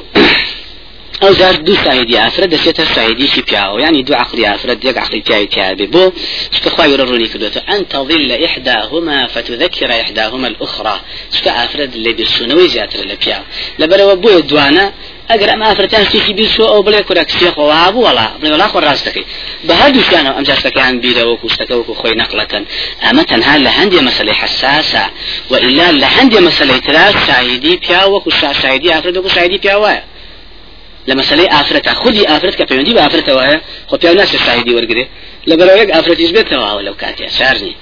[1.23, 1.75] أو زار دو
[2.17, 6.13] افرد دسيت سعيدي في بياو يعني دو عقلي افرد يق عقلي بياو تيابي بو
[6.53, 11.01] شك خواي وروني كدوتو أن تظل إحداهما فتذكر إحداهما الأخرى.
[11.33, 13.43] شك افرد اللي بالسنوي زياتر لبياو
[13.79, 14.93] لبرو بو دوانا
[15.31, 19.25] اگر ام افرتان شتێکی بیسو ئەو بڵێ کوراکسیە خۆوا بوو وڵا بڵێ وڵا خۆ ڕاستەکەی
[19.67, 22.65] بە هەردووشیانەوە ئەم جاستەکەیان بیرەوە کوشتەکە وەکو خۆی نەقلەکەن
[23.05, 25.05] ئەمە تەنها لە هەندێ مەسلەی حساسە
[25.51, 28.31] وإلا لە هەندێ مەسلەی ترا شاهدی پیا وەکو
[28.63, 30.03] شاهدی ئافرەت وەکو شاهدی پیاوایە
[31.09, 31.93] لە مەسلەی ئافرەتە.
[32.03, 35.05] خودی ئافرەت کە پەیوەندی بە ئافرەتەوە هەیە خۆ پیا ناچێت شاهدی وەرگێ
[35.49, 37.75] لە بەرەوەیەک ئافرەتیش بێتەوە لەو کاتێ شارنی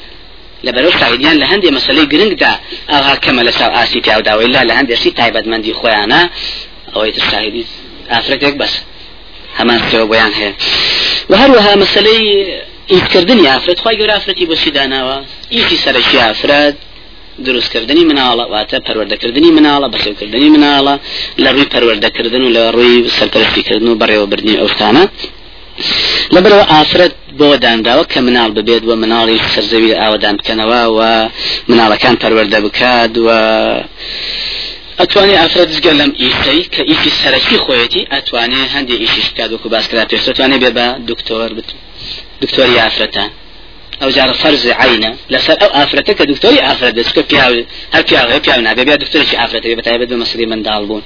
[0.67, 2.53] لە بەرەو شاهدیان لە هەندێک مەسلەی گرنگدا
[2.93, 6.21] ئاها کەمە لە چاو ئاسی پیاوداوەی لا لە هەندێکی تایبەتمەندی خۆیانە.
[6.95, 7.65] ئەوەی تر شاهدی
[8.13, 8.75] ئافرەتێک بەس.
[9.59, 10.53] هەمان پێوە بۆیان هەیە.
[11.31, 12.23] و هەروەها مەسلەی
[12.93, 15.17] ئیدکردنی ئافرەت خی گەور ئافرەتی بۆچی داناوە.
[15.55, 16.19] ئیسی سەرەکی
[17.45, 20.95] دروستکردنی مناڵە واتە پەروەردەکردنی مناڵە بەخێوکردنی مناڵە
[21.43, 25.05] لە ڕووی پەروەردەکردن و لە ڕووی سەرپەرستیکردن و بەڕێوەبردننی ئەوستانە.
[26.35, 30.99] لەبەرەوە ئافرەت بۆ دانراوە کە مناڵ ببێت و مناڵی سەرزەوی ئاوەدان بکەنەوە و
[31.71, 33.29] مناڵەکان پەروەەردە بکات و
[35.01, 40.05] ئەتوانێ ئافرەت جگە لەم ئیسەی کە ئیسی سەرەکی خۆیەتی ئەتوانێ هەندێک ئیشیش بکات وکو باسکرا
[40.13, 41.49] پێشتوانێ بێ بە دکتۆر
[42.43, 43.31] دکتۆری ئافرەتان
[44.03, 45.17] أو جار فرز عينه.
[45.31, 49.75] لسر أو افرته كدكتوري افرته سكو بياو هل بياو بياو نابي بيا دكتور شي افرته
[49.75, 51.03] بتاي بدو مصري من دالبون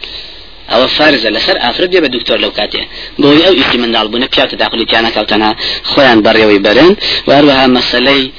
[0.72, 2.87] أو فرز لسر افرد بيا دكتور لو كاتي
[3.18, 6.96] بوي أو اسي من دالبون بياو تداخلي تيانا كوتنا خويان بريوي برن.
[7.26, 8.31] وهروها مسألة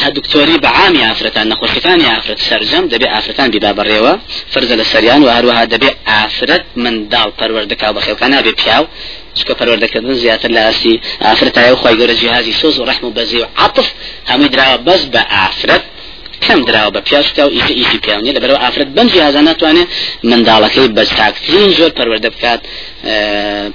[0.00, 5.22] ها دكتوري بعامي افرتان نخوشتان افرت سرجم دبي افرتان بباب الريوة فرز لسريان.
[5.22, 8.16] وهروها دبي افرت من دال پروردكا بخيو.
[8.16, 8.86] كان بي بياو.
[9.38, 13.38] چکە پەروەردەکردن زیاتر لە ئاسی ئافرەتایە و خی گەورە جیهازی سۆز و ڕحم و بەزی
[13.42, 13.88] و عطف
[16.68, 19.88] دراوە بەس بە ئافرەت پیاشکە و ئیشە ئیشی پیاونی لەبەرەوە ئافرەت بەنجی هازان ناتوانێت
[20.30, 22.60] منداڵەکەی بەستاکترین زۆر پەروەردە بکات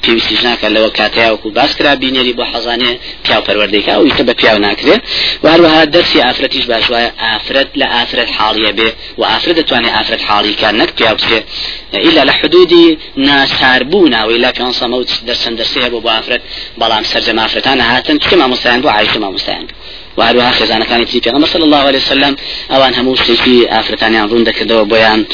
[0.03, 2.91] پێویستیش ناکە لەوە کاتیاوەکو باسکرا بینێری بۆ حەزانێ
[3.23, 5.01] پیا پەروەردەیکا و ئیتە بە پیاو ناکرێت
[5.43, 10.21] و هەروەها دەستی ئافرەتیش باش وایە ئافرەت لە ئافرەت حاڵیە بێ و ئافرەت دەتوانێت ئافرەت
[10.29, 11.45] حاڵی کار نەک پیا بچێت
[12.07, 16.41] إلا لحدودي ناساربونا وإلا في أنصى موت درسن درسيها بو أفرد
[16.77, 19.73] بلام سرجم أفرتان هاتن كما مستعان بو عايشة ما مستعان بو
[20.17, 22.35] وهروها خزانة كانت في پیغمبر صلى الله عليه وسلم.
[22.71, 25.25] اوان همو شتيكي افرتانيان رون دكردوا بويان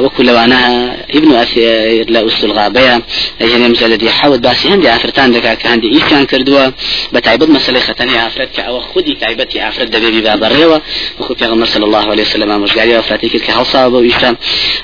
[0.00, 3.02] وكل وانها ابن اثير لأس الغابية
[3.40, 6.70] يعني مجلد يحاول باسي هندي آفرتان دكا كهندي ايكان كردوا
[7.12, 10.82] بتعبد مسألة ختاني آفرت كأو خودي تعبتي آفرت دبيبي بابريوة
[11.20, 14.36] وخو پیغمبر صلى الله عليه وسلم مشغالي وفراتي كرك هلصا بو ايشتام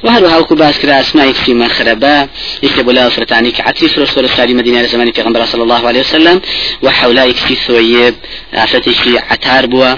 [0.02, 2.28] وهروها وكو باس كرا اسمائك في مخربا
[2.62, 6.40] يكتبوا لا افرتاني كعتي فروش ورسالي ساري مدينة زمان پیغمبر صلى الله عليه وسلم.
[6.82, 8.14] وحولايك في ثويب
[8.54, 9.92] افرتي كشي عتار بوا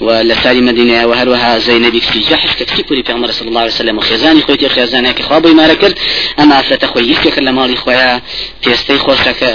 [0.00, 3.98] ولساري مدينة وهروها زينب كشي جحش كتكي بوري پیغمبر صلى الله عليه وسلم.
[3.98, 5.98] وخيزاني خويتي خيزاني كخوابي ما ركرد
[6.40, 8.20] أما افرت خوي يسكك لمالي خويا.
[8.64, 8.98] پێستەی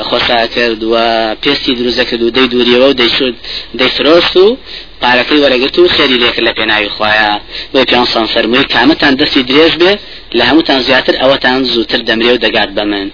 [0.10, 0.96] خۆشا کرد و
[1.44, 3.36] پێستی دروزە کرد و دەی دووریەوە و دەیشود
[3.80, 4.58] دەیفرۆشت و
[5.02, 7.40] پارەکەی وەرەگرت و خێری لێکرد لە پێناوی خۆیان
[7.74, 9.92] بۆ پیانسان فەرمووی کامەتان دەستی درێژ بێ
[10.38, 13.08] لە هەمووتان زیاتر ئەوەتان زووتر دەمرێ و دەگات بە من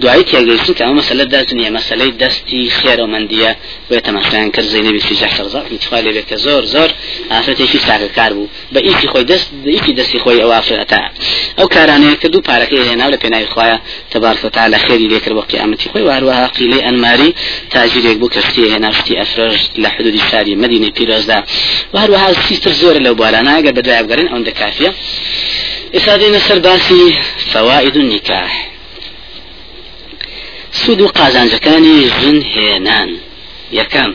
[0.00, 3.50] دوای تێگەیشتن کە ئەمە مەسەلە دەستنیە مەسلەی دەستی خێرەمەندیە
[3.88, 6.90] بۆ تەماشایان کرد زینەبی سی جەحسەرزا انتخاب لێ کە زۆر زۆر
[7.32, 11.00] ئافرەتێکی ساکەکار بوو بە ئیکی خۆی دەست ئیکی دەستی خۆی ئەو ئافرەتە
[11.58, 13.78] ئەو کارانەیە کە دوو پارەکەی هێنا لە پێناوی خۆیە
[14.12, 17.30] تەبارکەتا لە خێری لێکرد بۆ قیامەتی خۆی واروەها قیلەی ئەنماری
[17.74, 21.38] تاجرێک بوو کەستی هێنا شتی ئەفرۆژ لە حدودی شاری مدینەی پیرۆزدا
[21.92, 24.90] و هەروەها سیستر زۆر لەو بوارانە ئەگەر بەدوای بگەڕین ئەوەندە کافیە
[25.94, 27.02] ئێستا باسی
[28.02, 28.75] النكاح
[30.80, 33.08] سود و قازانجەکانی ژن هێنان
[33.78, 34.10] یەکەم.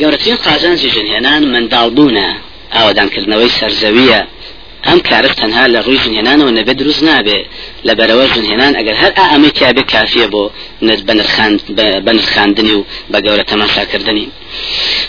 [0.00, 2.28] گەورەترین قازانجی ژن هێنان منداڵبوونە.
[2.74, 4.20] ئاوادانکردنەوەی سەرزەویە.
[4.88, 7.38] ئەم کارت تەنها لە ڕووی ژنهێنانەوە نەبێ دروست نابێ
[7.86, 10.44] لە بەرەوە ژنهێنان ئەگەر هەر ئەمە کابێ کافیە بۆ
[12.06, 14.26] بەنرخاندنی و بە گەورە تەماشاکردنی.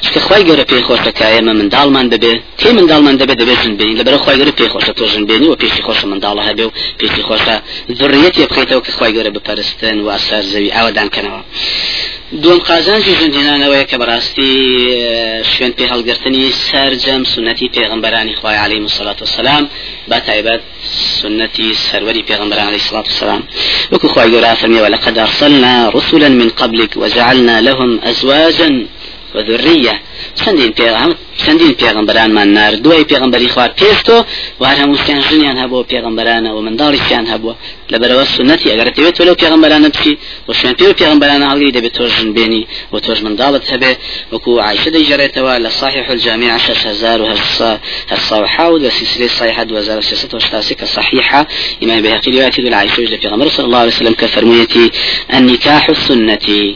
[0.03, 3.95] چکە خی گەورە پێی خۆشەکە ئێمە منداڵمان دەبێ تێ منداڵمان دەبێت دەبێت ژن بینی.
[3.99, 6.71] لە بەرە خی گەورە پێی خۆشە تۆ ژن بینی و پێشی خۆشە منداڵە هەبێ و
[6.99, 7.55] پێشی خۆشە
[7.99, 11.41] ذڕیەتی بخیتەوە کە خی گەورە بپەرستن و ئاسار زەوی ئاوادانکەنەوە
[12.31, 14.53] دوم قازانجی ژنجێنانەوەی کە بەڕاستی
[15.51, 19.69] شوێن پێ هەڵگرتنی سەرجەم سنەتی پێغمبەرانی خی عليه مسلات وسلام
[20.07, 20.61] با تایبەت
[21.21, 23.43] سنتي سروري پیغمبر عليه الصلاة والسلام
[23.91, 28.87] وكو خواهي قرأ فرمي ولقد أرسلنا رسلا من قبلك وجعلنا لهم أزواجا
[29.37, 29.95] وذرية.
[30.41, 31.11] چەندین پێغام
[31.43, 32.73] چەندین پێغمبەرانمان نار.
[32.83, 34.17] دوای پێغمبەری خوار پێستۆ
[34.59, 37.53] و هەر هەمووسیان ژنیان هەبوو پێغمبەرانە و منداڵیان هەبووە
[37.91, 40.13] لە بەرەوە سنەتی ئەگەر دەوێت تۆ لەو پێغمبەرانە بچی
[40.47, 43.91] و شوێن پێ و پێغمبەرانە هەڵگری دەبێت تۆ ژن بێنی و تۆش منداڵت هەبێ
[44.33, 51.47] وەکو عیشە دەیژێڕێتەوە لە صحیح الجامع 6800 وسلسلة صحيحة 2686 كصحيحة
[51.83, 54.91] إمام بهقي رواية العائشة لبيغمبر صلى الله عليه وسلم كفرميتي
[55.33, 56.75] النكاح السنة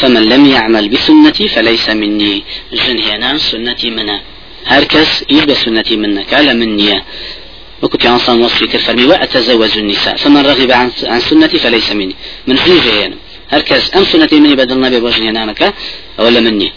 [0.00, 2.44] فمن لم يعمل بسنتي فليس مني.
[2.72, 4.20] جن هنا سنتي منا.
[4.66, 7.02] هركس يبقى سنتي منك على مني.
[7.82, 10.16] وكنت عن صام وصفي كالفرمي وأتزوج النساء.
[10.16, 12.16] فمن رغب عن, عن سنتي فليس مني.
[12.46, 13.16] من فين جهينا
[13.48, 15.74] هركس أم سنتي مني بدلنا بوجه هنامك
[16.18, 16.72] ولا مني.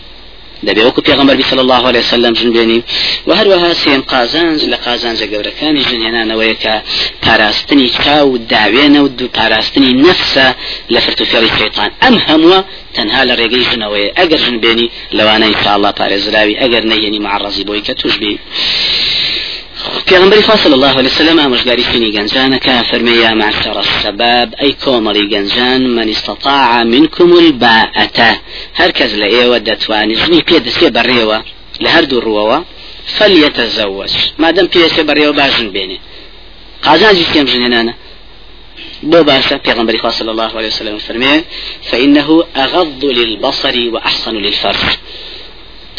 [0.68, 2.84] دەبێ وەکو پێغمبەر صلى الله عليه وسلم ژنبێنی
[3.28, 6.76] و هەروەها سێم قازانج لە قازانجە گەورەکانی ژنهێنانەوەیە کە
[7.26, 10.48] پاراستنی کا و داوێنە و دوو پاراستنی نەفسە
[10.94, 11.90] لە فرتوفێڵی شەیطان.
[12.04, 12.60] ئەم هەمووە
[12.96, 17.94] تەنها لە ڕێگەی ژنەوەی ئەگەر ژن بێنی لەوانەی الله پارێزراوی ئەگەر نەیەنی معڕەزی بۆی کە
[18.00, 18.40] توش بی.
[20.06, 22.28] پیغمبری خوا صلی الله علیه وسلم امرجگاری فینی
[22.92, 28.40] فرمی یا معشر الشباب ای کومری گنجان من استطاع منكم الباءة.
[28.74, 31.44] هر کس لئیوه دتوانی زنی پی دستی بریوه
[31.82, 32.64] لهر دو رووه
[33.06, 36.00] فليتزوج ما دام بيسي بريو باشن بيني
[36.84, 37.94] قازان جيستيم جنينانا
[39.04, 41.44] بو باشا پیغمبر خوا صلى الله عليه وسلم فرمي
[41.92, 44.98] فإنه أغض للبصر وأحصن للفرج.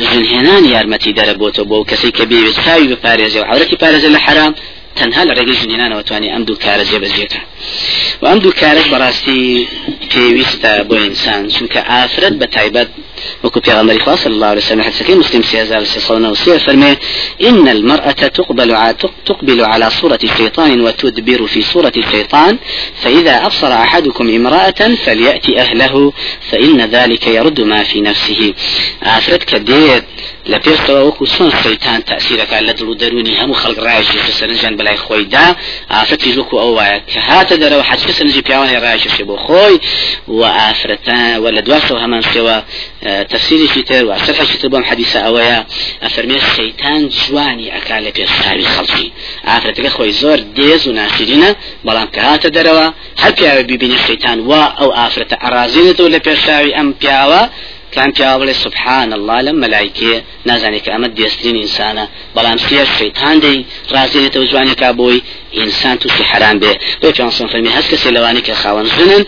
[0.09, 3.49] ژنهێنان یارمەتی دەرەبۆتە بۆ کەسی کە بێوێت چاوی بپارێزێ و
[4.27, 4.53] حرام
[5.01, 7.41] تەنها لە ڕێگەی ژنێنانەوە توانی ئەم دوو کارە جێبەجێکە
[8.23, 9.43] و ئەم دوو کارێک بەڕاستی
[10.13, 12.91] پێویستە بۆ ئینسان چونکە ئافرەت بە تایبەت
[13.45, 16.97] وكو في خاص صلى الله عليه وسلم حتى مسلم سيازال سيصون وسيا فرمي
[17.43, 18.71] إن المرأة تقبل
[19.27, 22.59] تقبل على صورة الشيطان وتدبر في صورة الشيطان
[23.03, 26.13] فإذا أبصر أحدكم امرأة فليأتي أهله
[26.51, 28.55] فإن ذلك يرد ما في نفسه.
[29.03, 30.03] آفرت كدير.
[30.53, 34.99] لە پێشەوە وەکو سۆن سەیتان تاسیرەکە لە دڵ و دەرونی هەموو خەڵک ڕایشی سەرنجان بەلای
[35.07, 35.47] خۆیدا
[35.91, 39.77] ئافرەتی وەکو ئەو وایە کە هاتە دەرەوە حەچکە سەرنجی پیاوانی ڕایشی بۆ خۆی
[40.29, 42.57] و ئافرەتان و لە دواسەوە هەمان شێوە
[43.33, 45.67] تفسيري شتر وشرح شتر بهم حديث أويا
[46.03, 49.09] أفرمي الشيطان جواني أكال بيشتاري خلقي
[49.45, 52.89] عافرتك خوي زور ديز وناسجنا بلام كهات دروا
[53.23, 57.43] هل بياوي بيبين الشيطان وا أو آفرت أرازينة ولا بيشتاري أم بياوا
[57.93, 64.31] كان بياوي سبحان الله لما ملائكة نازاني كأمد ديسترين إنسانا بلام سير الشيطان دي رازينة
[64.37, 65.23] وجواني كابوي
[65.59, 69.25] إنسان توسي حرام به بيبيان صنفرمي هسك سلواني كخاون زنن؟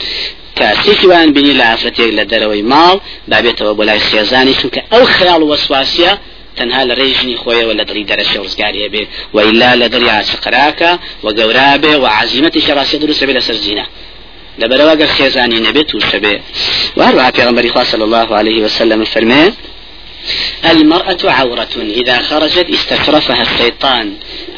[0.58, 2.96] کاتێکی وان بینی لە ئافرەتێک لە دەرەوەی ماڵ
[3.30, 6.12] بابێتەوە بۆ لای خێزانی چونکە ئەو خەیاڵ وەسواسیە
[6.58, 9.02] تەنها لە ڕێژنی خۆیەوە لە دڵی دەرەشە ڕزگاریە بێ
[9.34, 10.92] وإلا لە دڵی عاشقراکە
[11.24, 13.34] و گەورا بێ و عزیمەتی شەڕاستی بێ
[14.60, 16.34] لەبەرەوە گەر خێزانی نەبێت تووشە بێ
[16.96, 19.44] وهروها پێغمبەری خوا صلى الله عليه وسلم فرمێ
[20.64, 24.06] المرأة عورة إذا خرجت استشرفها الشيطان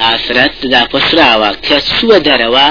[0.01, 2.69] آفرت دا بشراوة كسوة دروا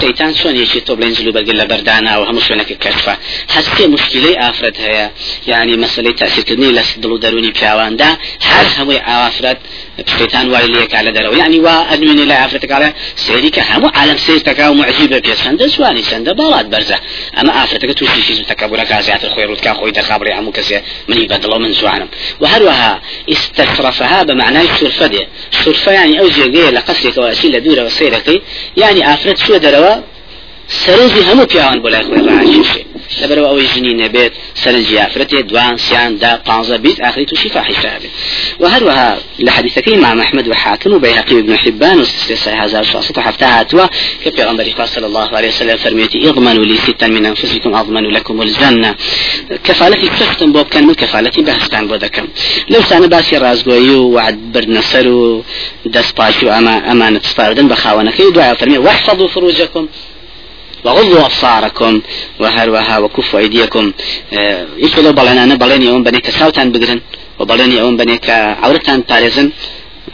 [0.00, 3.14] شەیتان چۆن یەکی تۆ بڵێن جلو بەرگل لە بەردانا و هەموو شوێنەکە کەشفە
[3.54, 5.06] هەستێ مشکلەی ئافرەت هەیە
[5.50, 8.10] یعنی مەسلەی تاسیرکردنی لە دڵ و دەرونی پیاواندا
[8.50, 9.58] هەر هەمووی ئافرەت
[10.18, 12.78] شەیتان وای لێکا لە دەرەوە یعنی وا ئەدوێنێ لە ئافرەتەکە
[13.24, 16.98] سێری کە هەموو عالم سێرتەکە و معجیبە پێ چەندە جوانی چەندە باڵات بەرزە
[17.36, 21.72] ئەمە ئافرەتەکە تووشی فیز تەکەبورەکە زیاتر خۆی ڕوتکە خۆی دەخابڕی هەموو کەسێ منی بەدڵەوە من
[21.78, 22.08] جوانم
[22.42, 22.92] وهروها
[23.34, 25.10] استشرفها بمعنى سرفة
[25.64, 28.42] سرفة يعني أو جيجي لقصرك وأسيل دورة وسيرك
[28.76, 30.02] يعني آفرت شو دروا
[30.68, 32.86] سرنجي همو بيان بولا خوي راشيشي
[33.22, 37.90] لبرو أو جني نبيت سرنجي آفرته دوان سيان دا طانزة بيت آخري توشي فاحشة
[38.60, 43.86] وهروها لحديثك إمام أحمد وحاكم وبيهقي ابن حبان وستة هذا الشخص حفتها هاتوا
[44.24, 48.94] كفي غنبري صلى الله عليه وسلم فرميتي اضمنوا لي ستا من أنفسكم أضمن لكم الجنة.
[49.64, 52.28] كفالتي تختم بوب كان من كفالتي بهستان بودكم
[52.68, 55.06] لو سانا باسي رازقويو وعد برد نصر
[55.86, 59.88] دست باشو أما أمانة سپاردن بخاونك دعاء فرمي واحفظوا فروجكم
[60.84, 62.02] وغضوا أبصاركم
[62.40, 63.92] وهروها وكفوا أيديكم.
[64.82, 67.00] إيش لو بلنا بلني يوم بنيك ساوتان بقرن
[67.38, 69.50] وبلني يوم بنيك عورتان بارزن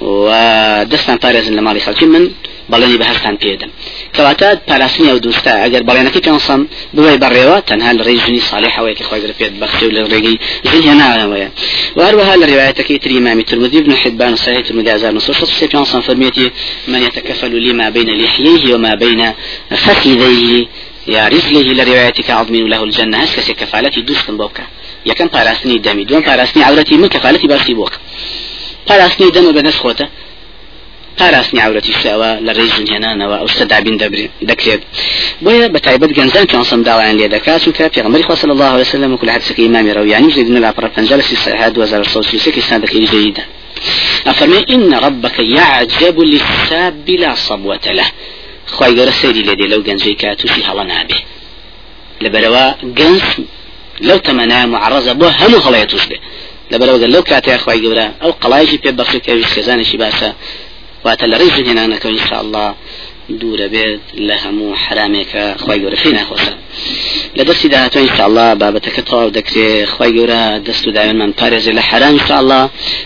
[0.01, 2.31] ودستان بارزن لمالي خلقي من
[2.71, 3.71] بەڵێنی بەهشتان پێدەم
[4.15, 6.61] کەواتە پاراستنی ئەو دووستا ئەگەر بەڵێنەکەی پێسەم
[6.97, 10.37] بڵێ بەڕێوە تەنها لە ڕێی ژنی صالحەوەی کە خۆی پێت بەخشی و لە ڕێگەی
[10.71, 11.49] ژن هێناوەیە.
[11.97, 16.51] وهروها لە روايتك تري إمام الترمذي بن حبان صحيح الترمذي أزار نصوص سيبيان فرميتي
[16.89, 19.21] من يتكفل لما بين لحييه وما بين
[19.71, 20.67] فخذيه
[21.09, 24.65] يا رجله لروايتك عظمين له الجنة هسك كفالتي دوستن بوكا
[25.07, 27.99] يكن پاراستنی دەمی دوم پاراستنی عورەتی من کەفالەتی باسی بۆکە
[28.87, 30.07] پاراستنی دەمە بەدەست خۆتە.
[31.19, 33.97] پاراستنی عورەتی شەوە لە ڕێژ هێنانەوە ئەو سەدابین
[34.51, 34.83] دەکرێت.
[35.45, 37.63] بۆیە بە تایبەت گەنجان پیانسەم داوایان لێ دەکات
[37.97, 41.63] پێغمبەری خوا صلی الله وسلم وكل حديث إمام روياني زيد بن الأبرة تنجل في صحيح
[41.63, 43.45] 2006 سنة جيدة
[44.27, 48.09] أفرمي إن ربك يعجب للساب لا صبوة له.
[48.73, 51.19] خواهي قرى سيري لدي لو جنجي كاتوشي هلا نابه
[52.23, 53.23] لبروا جنس
[54.01, 56.19] لو تمنى معرضة بو هم هلا يتوش به
[56.71, 60.35] لبروا قال لو كاتي أخواهي قرى أو قلايجي بيبخشي كيوش خزانشي باسا
[61.05, 62.69] واتە لە ڕێژ هێنانەکە إن شاء الله
[63.41, 66.55] دوورە بێت لە هەموو حرامێکە خی گەورە پێی ناخۆشە
[67.39, 72.15] لە دەستی داهاتۆ ئینشاءله بابەتەکە تەواو دەکرێت خی گەورە دەست و داوێنمان پارێزێ لە حرام
[72.17, 72.61] ئینشاءله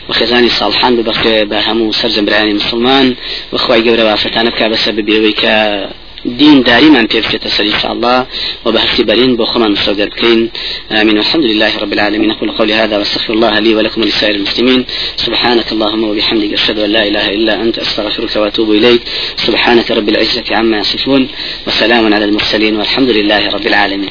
[0.09, 3.07] و خێزانی ساڵحان ببەخێ بە هەموو سەرجەمبرانی مسلمان.
[3.53, 4.93] وخوای گەورە وافرتانە بکە بەسەر
[6.27, 8.27] دين داري من كيف تسري إن شاء الله
[8.65, 10.51] وبحث برين بوخما مستودر كين
[10.93, 14.87] آمين والحمد لله رب العالمين أقول قولي هذا واستغفر الله لي ولكم ولسائر المسلمين
[15.17, 19.03] سبحانك اللهم وبحمدك أشهد أن لا إله إلا أنت أستغفرك وأتوب إليك
[19.37, 21.29] سبحانك رب العزة عما يصفون
[21.67, 24.11] وسلام على المرسلين والحمد لله رب العالمين